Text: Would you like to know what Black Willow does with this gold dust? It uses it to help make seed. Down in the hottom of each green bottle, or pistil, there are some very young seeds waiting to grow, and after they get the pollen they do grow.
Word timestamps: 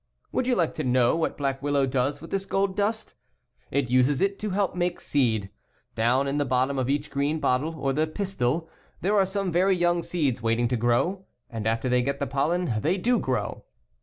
Would 0.31 0.47
you 0.47 0.55
like 0.55 0.73
to 0.73 0.83
know 0.83 1.15
what 1.15 1.37
Black 1.37 1.61
Willow 1.61 1.85
does 1.85 2.21
with 2.21 2.31
this 2.31 2.47
gold 2.47 2.75
dust? 2.75 3.13
It 3.69 3.91
uses 3.91 4.19
it 4.19 4.39
to 4.39 4.49
help 4.49 4.73
make 4.73 4.99
seed. 4.99 5.51
Down 5.93 6.27
in 6.27 6.39
the 6.39 6.47
hottom 6.47 6.79
of 6.79 6.89
each 6.89 7.11
green 7.11 7.39
bottle, 7.39 7.75
or 7.79 7.93
pistil, 8.07 8.67
there 9.01 9.15
are 9.15 9.27
some 9.27 9.51
very 9.51 9.77
young 9.77 10.01
seeds 10.01 10.41
waiting 10.41 10.67
to 10.69 10.75
grow, 10.75 11.25
and 11.51 11.67
after 11.67 11.87
they 11.87 12.01
get 12.01 12.17
the 12.17 12.25
pollen 12.25 12.73
they 12.81 12.97
do 12.97 13.19
grow. 13.19 13.63